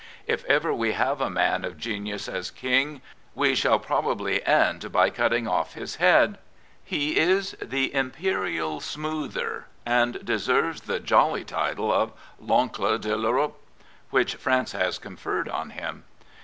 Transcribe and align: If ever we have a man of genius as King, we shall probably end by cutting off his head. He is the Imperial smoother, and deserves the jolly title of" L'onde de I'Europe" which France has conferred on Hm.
If 0.25 0.43
ever 0.45 0.73
we 0.73 0.93
have 0.93 1.21
a 1.21 1.29
man 1.29 1.63
of 1.63 1.77
genius 1.77 2.27
as 2.27 2.49
King, 2.49 3.03
we 3.35 3.53
shall 3.53 3.77
probably 3.77 4.43
end 4.47 4.91
by 4.91 5.11
cutting 5.11 5.47
off 5.47 5.75
his 5.75 5.97
head. 5.97 6.39
He 6.83 7.17
is 7.19 7.55
the 7.61 7.93
Imperial 7.93 8.79
smoother, 8.81 9.67
and 9.85 10.25
deserves 10.25 10.81
the 10.81 10.99
jolly 10.99 11.43
title 11.43 11.93
of" 11.93 12.13
L'onde 12.41 13.01
de 13.03 13.11
I'Europe" 13.13 13.59
which 14.09 14.37
France 14.37 14.71
has 14.71 14.97
conferred 14.97 15.47
on 15.47 15.69
Hm. 15.69 16.03